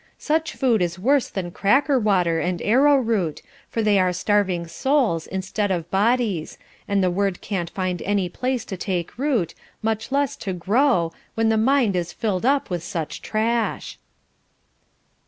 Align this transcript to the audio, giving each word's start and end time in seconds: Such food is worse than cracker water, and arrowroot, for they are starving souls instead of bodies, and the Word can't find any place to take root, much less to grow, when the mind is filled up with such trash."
Such 0.17 0.53
food 0.53 0.81
is 0.81 0.97
worse 0.97 1.29
than 1.29 1.51
cracker 1.51 1.99
water, 1.99 2.39
and 2.39 2.59
arrowroot, 2.63 3.43
for 3.69 3.83
they 3.83 3.99
are 3.99 4.11
starving 4.11 4.65
souls 4.65 5.27
instead 5.27 5.69
of 5.69 5.91
bodies, 5.91 6.57
and 6.87 7.03
the 7.03 7.11
Word 7.11 7.39
can't 7.39 7.69
find 7.69 8.01
any 8.01 8.27
place 8.27 8.65
to 8.65 8.77
take 8.77 9.15
root, 9.19 9.53
much 9.83 10.11
less 10.11 10.35
to 10.37 10.53
grow, 10.53 11.13
when 11.35 11.49
the 11.49 11.55
mind 11.55 11.95
is 11.95 12.13
filled 12.13 12.47
up 12.47 12.71
with 12.71 12.81
such 12.81 13.21
trash." 13.21 13.99